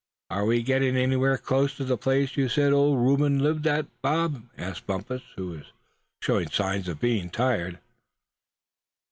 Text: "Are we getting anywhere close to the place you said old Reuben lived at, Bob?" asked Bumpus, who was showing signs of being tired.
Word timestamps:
"Are 0.31 0.45
we 0.47 0.63
getting 0.63 0.97
anywhere 0.97 1.37
close 1.37 1.77
to 1.77 1.83
the 1.85 1.95
place 1.95 2.35
you 2.35 2.49
said 2.49 2.73
old 2.73 2.97
Reuben 3.05 3.37
lived 3.37 3.67
at, 3.67 3.85
Bob?" 4.01 4.47
asked 4.57 4.87
Bumpus, 4.87 5.21
who 5.35 5.49
was 5.49 5.65
showing 6.23 6.49
signs 6.49 6.87
of 6.87 6.99
being 6.99 7.29
tired. 7.29 7.77